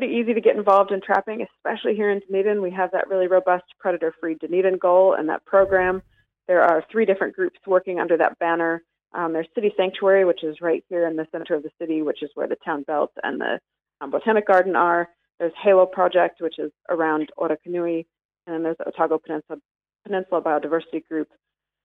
pretty 0.00 0.14
easy 0.14 0.32
to 0.32 0.40
get 0.40 0.56
involved 0.56 0.92
in 0.92 1.00
trapping, 1.02 1.46
especially 1.56 1.94
here 1.94 2.10
in 2.10 2.20
Dunedin. 2.20 2.62
We 2.62 2.70
have 2.70 2.90
that 2.92 3.08
really 3.08 3.26
robust 3.26 3.64
predator 3.78 4.14
free 4.18 4.34
Dunedin 4.34 4.78
goal 4.78 5.14
and 5.14 5.28
that 5.28 5.44
program. 5.44 6.02
There 6.48 6.62
are 6.62 6.82
three 6.90 7.04
different 7.04 7.36
groups 7.36 7.58
working 7.66 8.00
under 8.00 8.16
that 8.16 8.38
banner. 8.38 8.82
Um, 9.12 9.34
there's 9.34 9.48
City 9.54 9.72
Sanctuary, 9.76 10.24
which 10.24 10.42
is 10.42 10.56
right 10.62 10.82
here 10.88 11.06
in 11.06 11.16
the 11.16 11.26
center 11.32 11.54
of 11.54 11.62
the 11.62 11.70
city, 11.78 12.00
which 12.00 12.22
is 12.22 12.30
where 12.34 12.48
the 12.48 12.56
town 12.64 12.82
belt 12.84 13.12
and 13.22 13.38
the 13.38 13.58
um, 14.00 14.10
Botanic 14.10 14.46
Garden 14.46 14.74
are. 14.74 15.06
There's 15.38 15.52
Halo 15.62 15.84
Project, 15.84 16.40
which 16.40 16.58
is 16.58 16.72
around 16.88 17.28
Orokonui. 17.38 18.06
And 18.46 18.54
then 18.54 18.62
there's 18.62 18.78
the 18.78 18.88
Otago 18.88 19.18
Peninsula, 19.18 19.58
Peninsula 20.06 20.40
Biodiversity 20.40 21.06
Group, 21.06 21.28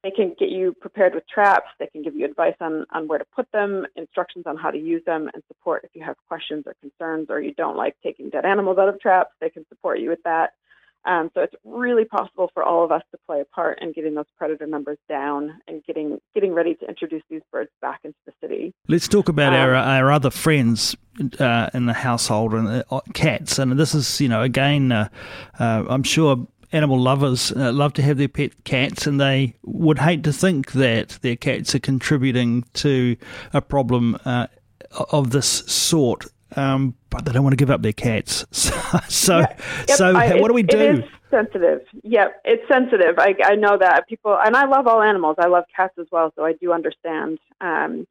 they 0.05 0.11
can 0.11 0.35
get 0.37 0.49
you 0.49 0.71
prepared 0.79 1.15
with 1.15 1.27
traps. 1.27 1.67
They 1.79 1.87
can 1.87 2.03
give 2.03 2.15
you 2.15 2.25
advice 2.25 2.53
on, 2.61 2.85
on 2.93 3.07
where 3.07 3.17
to 3.17 3.25
put 3.35 3.51
them, 3.51 3.87
instructions 3.95 4.45
on 4.45 4.55
how 4.55 4.69
to 4.69 4.77
use 4.77 5.01
them, 5.03 5.31
and 5.33 5.41
support 5.47 5.83
if 5.83 5.89
you 5.95 6.03
have 6.03 6.15
questions 6.27 6.63
or 6.67 6.75
concerns 6.79 7.25
or 7.31 7.41
you 7.41 7.55
don't 7.55 7.75
like 7.75 7.95
taking 8.03 8.29
dead 8.29 8.45
animals 8.45 8.77
out 8.77 8.87
of 8.87 8.99
traps. 8.99 9.31
They 9.41 9.49
can 9.49 9.65
support 9.67 9.99
you 9.99 10.09
with 10.09 10.21
that. 10.23 10.51
Um, 11.05 11.29
so 11.33 11.41
it's 11.41 11.55
really 11.63 12.05
possible 12.05 12.49
for 12.53 12.63
all 12.63 12.83
of 12.83 12.91
us 12.91 13.01
to 13.11 13.17
play 13.27 13.41
a 13.41 13.45
part 13.45 13.79
in 13.81 13.93
getting 13.93 14.15
those 14.15 14.25
predator 14.37 14.65
numbers 14.65 14.97
down 15.07 15.59
and 15.67 15.83
getting 15.85 16.19
getting 16.33 16.53
ready 16.53 16.73
to 16.75 16.87
introduce 16.87 17.21
these 17.29 17.41
birds 17.51 17.69
back 17.81 17.99
into 18.03 18.17
the 18.25 18.33
city. 18.41 18.73
Let's 18.87 19.07
talk 19.07 19.29
about 19.29 19.53
um, 19.53 19.59
our 19.59 19.75
our 19.75 20.11
other 20.11 20.31
friends 20.31 20.95
uh, 21.39 21.69
in 21.73 21.85
the 21.85 21.93
household 21.93 22.53
and 22.53 22.83
uh, 22.89 23.01
cats. 23.13 23.59
And 23.59 23.73
this 23.73 23.93
is, 23.93 24.19
you 24.19 24.27
know, 24.27 24.41
again, 24.41 24.91
uh, 24.91 25.09
uh 25.59 25.85
I'm 25.87 26.03
sure 26.03 26.47
animal 26.71 26.99
lovers 26.99 27.51
uh, 27.51 27.71
love 27.71 27.93
to 27.93 28.01
have 28.01 28.17
their 28.17 28.27
pet 28.27 28.63
cats, 28.63 29.07
and 29.07 29.19
they 29.19 29.55
would 29.63 29.99
hate 29.99 30.23
to 30.23 30.33
think 30.33 30.71
that 30.73 31.19
their 31.21 31.35
cats 31.35 31.73
are 31.75 31.79
contributing 31.79 32.63
to 32.75 33.15
a 33.53 33.61
problem 33.61 34.17
uh, 34.25 34.47
of 35.11 35.31
this 35.31 35.47
sort. 35.47 36.25
um, 36.55 36.95
but 37.09 37.25
they 37.25 37.31
don't 37.31 37.43
want 37.43 37.53
to 37.53 37.57
give 37.57 37.71
up 37.71 37.81
their 37.81 37.93
cats. 37.93 38.45
So, 38.51 38.71
so, 39.09 39.39
Yeah. 39.39 39.57
Yep, 39.87 39.97
so 39.97 40.15
I- 40.15 40.39
what 40.39 40.47
do 40.49 40.53
we 40.53 40.63
do? 40.63 40.77
It 40.77 40.99
is 40.99 41.03
sensitive. 41.31 41.81
Yep, 42.03 42.41
it's 42.45 42.67
sensitive. 42.67 43.17
I, 43.19 43.35
I 43.43 43.55
know 43.55 43.77
that 43.77 44.07
people, 44.07 44.37
and 44.37 44.55
I 44.55 44.65
love 44.67 44.87
all 44.87 45.01
animals. 45.01 45.35
I 45.39 45.47
love 45.47 45.65
cats 45.75 45.93
as 45.99 46.07
well, 46.11 46.31
so 46.35 46.45
I 46.45 46.53
do 46.53 46.71
understand. 46.71 47.39
Um, 47.61 48.05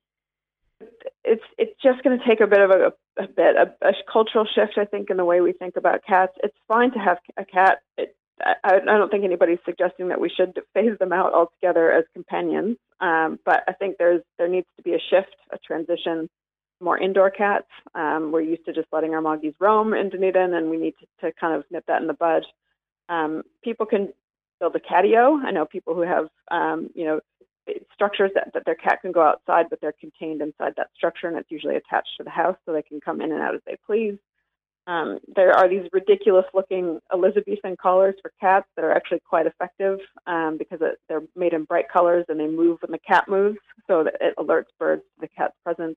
it's 1.24 1.42
it's 1.56 1.72
just 1.82 2.02
going 2.02 2.18
to 2.18 2.24
take 2.26 2.40
a 2.40 2.46
bit 2.46 2.60
of 2.60 2.70
a, 2.70 2.92
a 3.22 3.26
bit 3.28 3.56
a, 3.56 3.74
a 3.86 3.92
cultural 4.12 4.46
shift, 4.54 4.76
I 4.76 4.84
think, 4.84 5.08
in 5.10 5.16
the 5.16 5.24
way 5.24 5.40
we 5.40 5.52
think 5.52 5.76
about 5.76 6.04
cats. 6.06 6.32
It's 6.42 6.56
fine 6.68 6.92
to 6.92 6.98
have 6.98 7.18
a 7.38 7.44
cat. 7.44 7.78
It, 7.96 8.14
I, 8.40 8.76
I 8.76 8.98
don't 8.98 9.10
think 9.10 9.24
anybody's 9.24 9.58
suggesting 9.64 10.08
that 10.08 10.20
we 10.20 10.28
should 10.28 10.58
phase 10.74 10.98
them 10.98 11.12
out 11.12 11.34
altogether 11.34 11.92
as 11.92 12.04
companions. 12.12 12.76
Um, 13.00 13.38
but 13.44 13.62
I 13.68 13.72
think 13.72 13.96
there's 13.98 14.22
there 14.38 14.48
needs 14.48 14.66
to 14.76 14.82
be 14.82 14.94
a 14.94 14.98
shift, 15.10 15.36
a 15.52 15.58
transition 15.58 16.28
more 16.80 16.98
indoor 16.98 17.30
cats. 17.30 17.66
Um, 17.94 18.32
we're 18.32 18.42
used 18.42 18.64
to 18.66 18.72
just 18.72 18.88
letting 18.92 19.14
our 19.14 19.22
moggies 19.22 19.54
roam 19.58 19.94
in 19.94 20.10
Dunedin, 20.10 20.54
and 20.54 20.70
we 20.70 20.76
need 20.76 20.94
to, 21.00 21.26
to 21.26 21.32
kind 21.40 21.56
of 21.56 21.64
nip 21.70 21.84
that 21.88 22.00
in 22.00 22.06
the 22.06 22.14
bud. 22.14 22.44
Um, 23.08 23.42
people 23.62 23.86
can 23.86 24.12
build 24.60 24.76
a 24.76 24.80
catio. 24.80 25.42
I 25.44 25.50
know 25.50 25.64
people 25.64 25.94
who 25.94 26.02
have, 26.02 26.28
um, 26.50 26.90
you 26.94 27.04
know, 27.04 27.20
structures 27.94 28.30
that, 28.34 28.52
that 28.54 28.64
their 28.66 28.74
cat 28.74 29.00
can 29.02 29.12
go 29.12 29.22
outside, 29.22 29.66
but 29.70 29.80
they're 29.80 29.94
contained 29.98 30.42
inside 30.42 30.74
that 30.76 30.90
structure, 30.94 31.26
and 31.26 31.36
it's 31.38 31.50
usually 31.50 31.76
attached 31.76 32.10
to 32.18 32.24
the 32.24 32.30
house, 32.30 32.56
so 32.64 32.72
they 32.72 32.82
can 32.82 33.00
come 33.00 33.20
in 33.20 33.32
and 33.32 33.40
out 33.40 33.54
as 33.54 33.62
they 33.66 33.76
please. 33.86 34.16
Um, 34.86 35.18
there 35.34 35.52
are 35.52 35.68
these 35.68 35.88
ridiculous-looking 35.92 37.00
Elizabethan 37.12 37.76
collars 37.80 38.16
for 38.20 38.32
cats 38.38 38.66
that 38.76 38.84
are 38.84 38.92
actually 38.92 39.20
quite 39.26 39.46
effective 39.46 39.98
um, 40.26 40.58
because 40.58 40.80
it, 40.82 40.98
they're 41.08 41.22
made 41.34 41.54
in 41.54 41.64
bright 41.64 41.88
colors 41.90 42.26
and 42.28 42.38
they 42.38 42.46
move 42.46 42.78
when 42.82 42.92
the 42.92 42.98
cat 42.98 43.24
moves, 43.28 43.58
so 43.86 44.04
that 44.04 44.16
it 44.20 44.34
alerts 44.36 44.72
birds 44.78 45.02
to 45.02 45.20
the 45.22 45.28
cat's 45.28 45.56
presence 45.64 45.96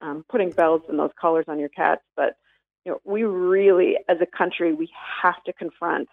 um, 0.00 0.24
putting 0.30 0.50
bells 0.50 0.82
and 0.88 0.98
those 0.98 1.10
collars 1.20 1.44
on 1.48 1.58
your 1.58 1.68
cats. 1.68 2.02
But 2.16 2.36
you 2.84 2.92
know, 2.92 3.00
we 3.04 3.24
really, 3.24 3.96
as 4.08 4.18
a 4.20 4.26
country, 4.26 4.72
we 4.72 4.88
have 5.22 5.42
to 5.44 5.52
confront 5.52 6.08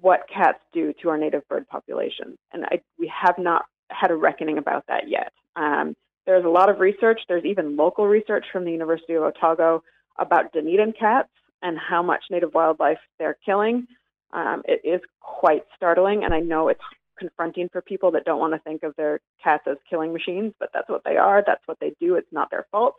what 0.00 0.20
cats 0.32 0.60
do 0.72 0.92
to 1.02 1.10
our 1.10 1.18
native 1.18 1.46
bird 1.48 1.68
populations, 1.68 2.38
and 2.52 2.64
I, 2.64 2.80
we 2.98 3.12
have 3.14 3.38
not 3.38 3.66
had 3.90 4.10
a 4.10 4.16
reckoning 4.16 4.58
about 4.58 4.84
that 4.88 5.08
yet. 5.08 5.32
Um, 5.54 5.94
there's 6.26 6.44
a 6.44 6.48
lot 6.48 6.68
of 6.68 6.80
research. 6.80 7.20
There's 7.28 7.44
even 7.44 7.76
local 7.76 8.06
research 8.06 8.46
from 8.52 8.64
the 8.64 8.72
University 8.72 9.14
of 9.14 9.22
Otago 9.22 9.82
about 10.18 10.52
Dunedin 10.52 10.92
cats 10.98 11.28
and 11.62 11.78
how 11.78 12.02
much 12.02 12.24
native 12.30 12.54
wildlife 12.54 12.98
they're 13.18 13.36
killing. 13.44 13.86
Um, 14.32 14.62
it 14.66 14.80
is 14.84 15.00
quite 15.20 15.64
startling, 15.76 16.24
and 16.24 16.34
I 16.34 16.40
know 16.40 16.68
it's 16.68 16.80
confronting 17.18 17.68
for 17.72 17.80
people 17.80 18.10
that 18.12 18.24
don't 18.24 18.38
want 18.38 18.52
to 18.52 18.58
think 18.60 18.82
of 18.82 18.94
their 18.96 19.20
cats 19.42 19.64
as 19.66 19.76
killing 19.88 20.12
machines, 20.12 20.52
but 20.58 20.70
that's 20.74 20.88
what 20.88 21.02
they 21.04 21.16
are. 21.16 21.42
That's 21.46 21.62
what 21.66 21.78
they 21.80 21.94
do. 22.00 22.16
It's 22.16 22.32
not 22.32 22.50
their 22.50 22.66
fault. 22.70 22.96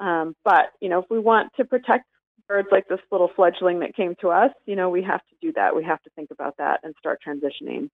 Um, 0.00 0.34
but 0.44 0.72
you 0.80 0.88
know, 0.88 1.00
if 1.00 1.06
we 1.08 1.18
want 1.18 1.52
to 1.56 1.64
protect 1.64 2.06
birds 2.48 2.68
like 2.70 2.88
this 2.88 3.00
little 3.10 3.30
fledgling 3.34 3.80
that 3.80 3.94
came 3.94 4.14
to 4.20 4.28
us, 4.28 4.50
you 4.66 4.76
know, 4.76 4.90
we 4.90 5.02
have 5.02 5.20
to 5.20 5.34
do 5.40 5.52
that. 5.54 5.74
We 5.74 5.84
have 5.84 6.02
to 6.02 6.10
think 6.10 6.30
about 6.30 6.56
that 6.58 6.80
and 6.82 6.94
start 6.98 7.20
transitioning. 7.26 7.88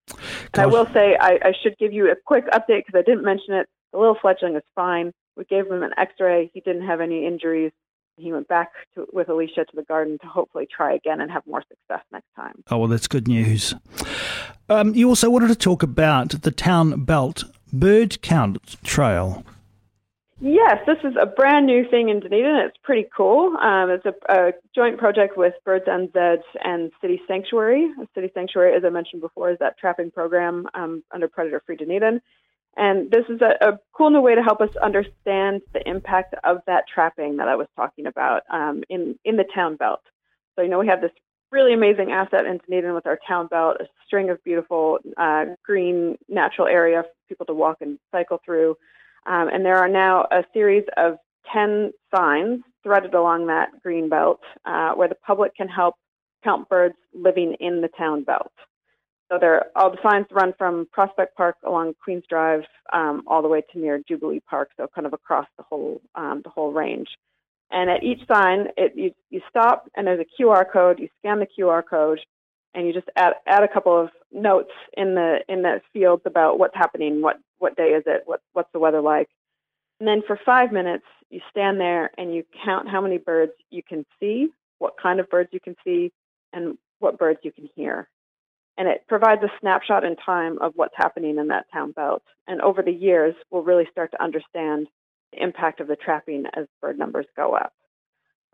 And 0.53 0.61
I 0.61 0.65
will 0.65 0.87
say, 0.87 1.15
I, 1.19 1.39
I 1.43 1.53
should 1.61 1.77
give 1.77 1.93
you 1.93 2.11
a 2.11 2.15
quick 2.15 2.45
update 2.47 2.85
because 2.85 2.95
I 2.95 3.03
didn't 3.03 3.23
mention 3.23 3.53
it. 3.53 3.67
The 3.93 3.99
little 3.99 4.17
fledgling 4.21 4.55
is 4.55 4.63
fine. 4.75 5.13
We 5.37 5.45
gave 5.45 5.67
him 5.67 5.83
an 5.83 5.91
X-ray. 5.97 6.51
He 6.53 6.59
didn't 6.61 6.85
have 6.85 7.01
any 7.01 7.25
injuries. 7.25 7.71
He 8.17 8.31
went 8.31 8.47
back 8.47 8.71
to, 8.95 9.07
with 9.13 9.29
Alicia 9.29 9.65
to 9.65 9.75
the 9.75 9.83
garden 9.83 10.17
to 10.21 10.27
hopefully 10.27 10.67
try 10.69 10.93
again 10.93 11.21
and 11.21 11.31
have 11.31 11.45
more 11.47 11.63
success 11.67 12.05
next 12.11 12.27
time. 12.35 12.63
Oh, 12.69 12.77
well, 12.79 12.87
that's 12.87 13.07
good 13.07 13.27
news. 13.27 13.73
Um, 14.69 14.93
you 14.93 15.09
also 15.09 15.29
wanted 15.29 15.47
to 15.47 15.55
talk 15.55 15.83
about 15.83 16.41
the 16.41 16.51
Town 16.51 17.03
Belt 17.03 17.43
Bird 17.73 18.21
Count 18.21 18.77
Trail. 18.83 19.43
Yes, 20.43 20.79
this 20.87 20.97
is 21.03 21.13
a 21.21 21.27
brand 21.27 21.67
new 21.67 21.87
thing 21.87 22.09
in 22.09 22.19
Dunedin. 22.19 22.55
It's 22.65 22.77
pretty 22.83 23.07
cool. 23.15 23.55
Um, 23.57 23.91
it's 23.91 24.05
a, 24.07 24.13
a 24.27 24.53
joint 24.73 24.97
project 24.97 25.37
with 25.37 25.53
Birds 25.63 25.85
NZ 25.85 26.39
and 26.63 26.91
City 26.99 27.21
Sanctuary. 27.27 27.91
City 28.15 28.31
Sanctuary, 28.33 28.75
as 28.75 28.83
I 28.83 28.89
mentioned 28.89 29.21
before, 29.21 29.51
is 29.51 29.59
that 29.59 29.77
trapping 29.77 30.09
program 30.09 30.67
um, 30.73 31.03
under 31.11 31.27
Predator 31.27 31.61
Free 31.63 31.75
Dunedin. 31.75 32.21
And 32.77 33.11
this 33.11 33.25
is 33.29 33.41
a, 33.41 33.69
a 33.69 33.79
cool 33.93 34.09
new 34.09 34.21
way 34.21 34.35
to 34.35 34.41
help 34.41 34.61
us 34.61 34.69
understand 34.81 35.61
the 35.73 35.87
impact 35.87 36.35
of 36.43 36.59
that 36.67 36.85
trapping 36.93 37.37
that 37.37 37.47
I 37.47 37.55
was 37.55 37.67
talking 37.75 38.05
about 38.05 38.43
um, 38.49 38.83
in, 38.89 39.17
in 39.25 39.35
the 39.35 39.45
town 39.53 39.75
belt. 39.75 40.01
So, 40.55 40.61
you 40.61 40.69
know, 40.69 40.79
we 40.79 40.87
have 40.87 41.01
this 41.01 41.11
really 41.51 41.73
amazing 41.73 42.11
asset 42.11 42.45
in 42.45 42.59
Dunedin 42.65 42.93
with 42.93 43.05
our 43.05 43.19
town 43.27 43.47
belt, 43.47 43.77
a 43.81 43.85
string 44.05 44.29
of 44.29 44.41
beautiful 44.43 44.99
uh, 45.17 45.45
green 45.63 46.17
natural 46.29 46.67
area 46.67 47.03
for 47.03 47.09
people 47.27 47.45
to 47.47 47.53
walk 47.53 47.77
and 47.81 47.99
cycle 48.11 48.39
through. 48.45 48.77
Um, 49.25 49.49
and 49.49 49.65
there 49.65 49.77
are 49.77 49.89
now 49.89 50.27
a 50.31 50.43
series 50.53 50.85
of 50.97 51.17
10 51.51 51.91
signs 52.13 52.61
threaded 52.83 53.13
along 53.13 53.47
that 53.47 53.69
green 53.83 54.09
belt 54.09 54.39
uh, 54.65 54.93
where 54.93 55.07
the 55.07 55.15
public 55.15 55.55
can 55.55 55.67
help 55.67 55.95
count 56.43 56.69
birds 56.69 56.95
living 57.13 57.55
in 57.59 57.81
the 57.81 57.89
town 57.97 58.23
belt. 58.23 58.51
So 59.31 59.37
there, 59.39 59.67
all 59.77 59.89
the 59.89 59.97
signs 60.03 60.25
run 60.29 60.53
from 60.57 60.89
Prospect 60.91 61.37
Park 61.37 61.55
along 61.65 61.93
Queens 62.03 62.25
Drive 62.29 62.63
um, 62.91 63.23
all 63.27 63.41
the 63.41 63.47
way 63.47 63.61
to 63.71 63.79
near 63.79 64.01
Jubilee 64.05 64.41
Park, 64.41 64.71
so 64.75 64.87
kind 64.93 65.07
of 65.07 65.13
across 65.13 65.47
the 65.55 65.63
whole 65.63 66.01
um, 66.15 66.41
the 66.43 66.49
whole 66.49 66.73
range. 66.73 67.07
And 67.71 67.89
at 67.89 68.03
each 68.03 68.19
sign, 68.27 68.67
it, 68.75 68.91
you, 68.93 69.11
you 69.29 69.39
stop 69.49 69.89
and 69.95 70.05
there's 70.05 70.19
a 70.19 70.41
QR 70.41 70.65
code. 70.69 70.99
You 70.99 71.07
scan 71.19 71.39
the 71.39 71.47
QR 71.47 71.81
code, 71.89 72.19
and 72.73 72.85
you 72.85 72.91
just 72.91 73.07
add, 73.15 73.35
add 73.47 73.63
a 73.63 73.69
couple 73.69 73.97
of 73.97 74.09
notes 74.33 74.71
in 74.97 75.15
the 75.15 75.37
in 75.47 75.61
the 75.61 75.79
fields 75.93 76.23
about 76.25 76.59
what's 76.59 76.75
happening, 76.75 77.21
what 77.21 77.37
what 77.59 77.77
day 77.77 77.91
is 77.91 78.03
it, 78.07 78.23
what 78.25 78.41
what's 78.51 78.71
the 78.73 78.79
weather 78.79 78.99
like, 78.99 79.29
and 80.01 80.07
then 80.09 80.23
for 80.27 80.37
five 80.45 80.73
minutes 80.73 81.05
you 81.29 81.39
stand 81.49 81.79
there 81.79 82.11
and 82.17 82.35
you 82.35 82.43
count 82.65 82.89
how 82.89 82.99
many 82.99 83.17
birds 83.17 83.53
you 83.69 83.81
can 83.81 84.05
see, 84.19 84.49
what 84.79 84.95
kind 85.01 85.21
of 85.21 85.29
birds 85.29 85.51
you 85.53 85.61
can 85.61 85.77
see, 85.85 86.11
and 86.51 86.77
what 86.99 87.17
birds 87.17 87.39
you 87.43 87.53
can 87.53 87.69
hear. 87.73 88.09
And 88.77 88.87
it 88.87 89.03
provides 89.07 89.43
a 89.43 89.51
snapshot 89.59 90.03
in 90.03 90.15
time 90.15 90.57
of 90.59 90.73
what's 90.75 90.95
happening 90.95 91.37
in 91.37 91.47
that 91.49 91.65
town 91.71 91.91
belt. 91.91 92.23
And 92.47 92.61
over 92.61 92.81
the 92.81 92.91
years, 92.91 93.35
we'll 93.49 93.63
really 93.63 93.87
start 93.91 94.11
to 94.11 94.23
understand 94.23 94.87
the 95.33 95.43
impact 95.43 95.79
of 95.79 95.87
the 95.87 95.95
trapping 95.95 96.45
as 96.53 96.65
bird 96.81 96.97
numbers 96.97 97.25
go 97.35 97.53
up. 97.53 97.73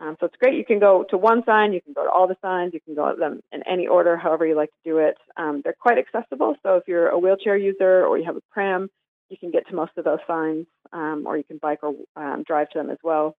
Um, 0.00 0.16
so 0.20 0.26
it's 0.26 0.36
great. 0.36 0.54
You 0.54 0.64
can 0.64 0.78
go 0.78 1.04
to 1.10 1.18
one 1.18 1.42
sign, 1.44 1.72
you 1.72 1.80
can 1.80 1.92
go 1.92 2.04
to 2.04 2.10
all 2.10 2.28
the 2.28 2.36
signs, 2.40 2.72
you 2.72 2.80
can 2.80 2.94
go 2.94 3.10
to 3.12 3.18
them 3.18 3.40
in 3.50 3.62
any 3.66 3.88
order, 3.88 4.16
however 4.16 4.46
you 4.46 4.54
like 4.54 4.70
to 4.70 4.90
do 4.90 4.98
it. 4.98 5.16
Um, 5.36 5.60
they're 5.64 5.74
quite 5.78 5.98
accessible. 5.98 6.54
So 6.62 6.76
if 6.76 6.84
you're 6.86 7.08
a 7.08 7.18
wheelchair 7.18 7.56
user 7.56 8.06
or 8.06 8.16
you 8.16 8.24
have 8.24 8.36
a 8.36 8.42
pram, 8.52 8.90
you 9.28 9.36
can 9.36 9.50
get 9.50 9.66
to 9.68 9.74
most 9.74 9.92
of 9.96 10.04
those 10.04 10.20
signs, 10.26 10.66
um, 10.92 11.24
or 11.26 11.36
you 11.36 11.44
can 11.44 11.58
bike 11.58 11.80
or 11.82 11.94
um, 12.16 12.44
drive 12.46 12.70
to 12.70 12.78
them 12.78 12.90
as 12.90 12.98
well. 13.02 13.36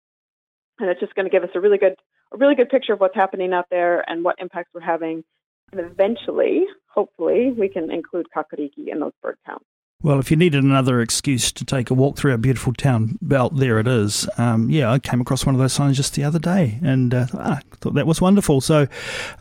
And 0.79 0.89
it's 0.89 0.99
just 0.99 1.15
going 1.15 1.25
to 1.25 1.31
give 1.31 1.43
us 1.43 1.49
a 1.55 1.59
really 1.61 1.77
good, 1.77 1.95
a 2.33 2.37
really 2.37 2.55
good 2.55 2.69
picture 2.69 2.93
of 2.93 2.99
what's 2.99 3.15
happening 3.15 3.53
out 3.53 3.65
there 3.71 4.07
and 4.09 4.23
what 4.23 4.35
impacts 4.39 4.71
we're 4.73 4.81
having. 4.81 5.23
And 5.71 5.81
eventually, 5.81 6.65
hopefully, 6.87 7.51
we 7.57 7.69
can 7.69 7.91
include 7.91 8.27
kakariki 8.35 8.87
in 8.87 8.99
those 8.99 9.13
bird 9.21 9.37
counts. 9.45 9.65
Well, 10.01 10.19
if 10.19 10.31
you 10.31 10.37
needed 10.37 10.63
another 10.63 11.01
excuse 11.01 11.51
to 11.51 11.65
take 11.65 11.89
a 11.89 11.93
walk 11.93 12.15
through 12.15 12.31
our 12.31 12.37
beautiful 12.37 12.71
town 12.71 13.17
belt, 13.21 13.57
there 13.57 13.79
it 13.79 13.87
is. 13.87 14.29
Um, 14.37 14.69
yeah, 14.69 14.89
I 14.89 14.97
came 14.97 15.19
across 15.19 15.45
one 15.45 15.53
of 15.53 15.59
those 15.59 15.73
signs 15.73 15.97
just 15.97 16.15
the 16.15 16.23
other 16.23 16.39
day 16.39 16.79
and 16.81 17.13
uh, 17.13 17.25
ah, 17.33 17.59
thought 17.81 17.95
that 17.95 18.07
was 18.07 18.21
wonderful. 18.21 18.61
So, 18.61 18.87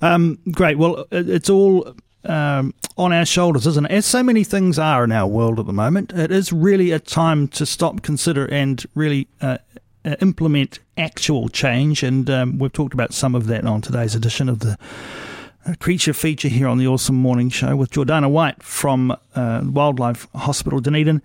um, 0.03 0.37
great. 0.51 0.77
Well, 0.77 1.07
it's 1.13 1.49
all 1.49 1.95
um, 2.25 2.75
on 2.97 3.13
our 3.13 3.25
shoulders, 3.25 3.69
isn't 3.69 3.87
it? 3.87 3.93
As 3.93 4.05
so 4.05 4.25
many 4.25 4.43
things 4.43 4.81
are 4.81 5.05
in 5.05 5.13
our 5.13 5.29
world 5.29 5.61
at 5.61 5.67
the 5.67 5.73
moment, 5.73 6.13
it 6.13 6.33
is 6.33 6.53
really 6.53 6.91
a 6.91 6.99
time 6.99 7.47
to 7.49 7.65
stop, 7.65 8.03
consider, 8.03 8.47
and 8.47 8.85
really 8.97 9.29
uh, 9.41 9.59
implement 10.21 10.81
actual 10.97 11.49
change. 11.49 12.03
And 12.03 12.29
um, 12.29 12.59
we've 12.59 12.73
talked 12.73 12.95
about 12.95 13.15
some 13.15 13.37
of 13.37 13.47
that 13.47 13.65
on 13.65 13.81
today's 13.81 14.17
edition 14.17 14.49
of 14.49 14.59
the 14.59 14.77
creature 15.77 16.13
feature 16.13 16.49
here 16.49 16.69
on 16.69 16.79
the 16.79 16.87
Awesome 16.87 17.17
Morning 17.17 17.51
Show 17.51 17.77
with 17.77 17.91
Jordana 17.91 18.31
Whyte 18.31 18.63
from 18.63 19.11
uh, 19.35 19.63
Wildlife 19.65 20.27
Hospital 20.35 20.81
Dunedin. 20.81 21.23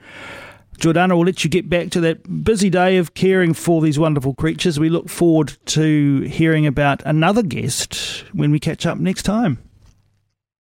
Jordana, 0.78 1.10
we'll 1.10 1.26
let 1.26 1.44
you 1.44 1.50
get 1.50 1.70
back 1.70 1.92
to 1.92 2.02
that 2.02 2.44
busy 2.44 2.70
day 2.70 2.98
of 2.98 3.14
caring 3.14 3.54
for 3.54 3.82
these 3.82 4.00
wonderful 4.00 4.34
creatures. 4.34 4.80
We 4.80 4.90
look 4.90 5.10
forward 5.10 5.58
to 5.68 6.22
hearing 6.22 6.66
about 6.66 7.02
another 7.06 7.44
guest 7.44 8.24
when 8.34 8.52
we 8.52 8.60
catch 8.60 8.86
up 8.86 8.98
next 8.98 9.24
time. 9.24 9.60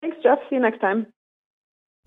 Thanks, 0.01 0.17
Jeff. 0.23 0.37
See 0.49 0.55
you 0.55 0.61
next 0.61 0.79
time. 0.79 1.07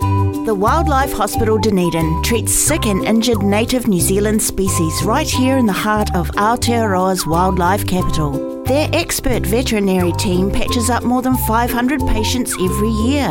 The 0.01 0.55
Wildlife 0.55 1.13
Hospital 1.13 1.59
Dunedin 1.59 2.23
treats 2.23 2.55
sick 2.55 2.87
and 2.87 3.05
injured 3.05 3.43
native 3.43 3.87
New 3.87 4.01
Zealand 4.01 4.43
species 4.43 5.03
right 5.05 5.29
here 5.29 5.59
in 5.59 5.67
the 5.67 5.73
heart 5.73 6.15
of 6.15 6.31
Aotearoa's 6.31 7.27
wildlife 7.27 7.87
capital. 7.87 8.65
Their 8.65 8.89
expert 8.93 9.45
veterinary 9.45 10.13
team 10.13 10.51
patches 10.51 10.91
up 10.91 11.03
more 11.03 11.23
than 11.23 11.37
500 11.37 12.01
patients 12.01 12.53
every 12.55 12.89
year, 12.89 13.31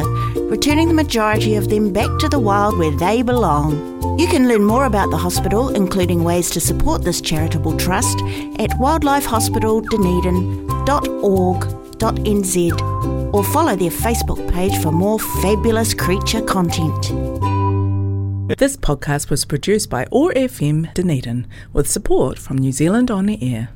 returning 0.49 0.87
the 0.87 0.93
majority 0.93 1.55
of 1.55 1.69
them 1.69 1.91
back 1.91 2.19
to 2.19 2.29
the 2.29 2.39
wild 2.39 2.77
where 2.77 2.95
they 2.95 3.21
belong. 3.21 4.19
You 4.19 4.27
can 4.27 4.47
learn 4.47 4.63
more 4.63 4.85
about 4.85 5.11
the 5.11 5.17
hospital, 5.17 5.69
including 5.69 6.23
ways 6.23 6.49
to 6.51 6.59
support 6.59 7.03
this 7.03 7.21
charitable 7.21 7.77
trust, 7.77 8.19
at 8.59 8.71
or 12.01 13.43
follow 13.43 13.75
their 13.75 13.91
Facebook 13.91 14.51
page 14.51 14.77
for 14.81 14.91
more 14.91 15.19
fabulous 15.19 15.93
creature 15.93 16.41
content. 16.41 17.09
This 18.57 18.75
podcast 18.75 19.29
was 19.29 19.45
produced 19.45 19.89
by 19.89 20.07
OAR 20.11 20.33
FM 20.33 20.93
Dunedin 20.93 21.47
with 21.71 21.89
support 21.89 22.39
from 22.39 22.57
New 22.57 22.71
Zealand 22.71 23.11
On 23.11 23.27
the 23.27 23.37
Air. 23.41 23.69